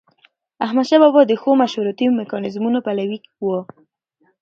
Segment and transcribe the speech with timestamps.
[0.65, 3.47] احمدشاه بابا د ښو مشورتي میکانیزمونو پلوي و.